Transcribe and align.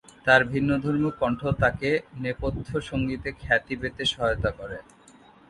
তার 0.25 0.41
ভিন্নধর্মী 0.51 1.09
কণ্ঠ 1.19 1.41
তাকে 1.61 1.89
নেপথ্য 2.17 2.69
সঙ্গীতে 2.89 3.29
খ্যাতি 3.41 3.73
পেতে 3.81 4.03
সহায়তা 4.11 4.49
করে। 4.59 4.77